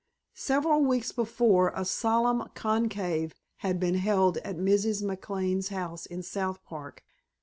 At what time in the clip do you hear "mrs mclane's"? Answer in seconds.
4.57-5.67